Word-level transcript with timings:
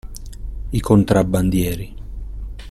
I 0.71 0.79
contrabbandieri. 0.81 1.93